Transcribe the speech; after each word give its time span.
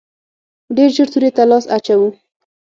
ډېر 0.75 0.89
ژر 0.95 1.07
تورې 1.13 1.29
ته 1.35 1.43
لاس 1.51 1.65
اچوو. 1.75 2.09